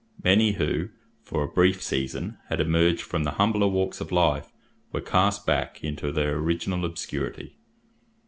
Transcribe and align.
Many 0.23 0.53
who, 0.53 0.89
for 1.21 1.43
a 1.43 1.47
brief 1.47 1.79
season, 1.83 2.39
had 2.49 2.59
emerged 2.59 3.03
from 3.03 3.23
the 3.23 3.33
humbler 3.37 3.67
walks 3.67 4.01
of 4.01 4.11
life, 4.11 4.51
were 4.91 4.99
cast 4.99 5.45
back 5.45 5.83
into 5.83 6.11
their 6.11 6.37
original 6.37 6.85
obscurity. 6.85 7.53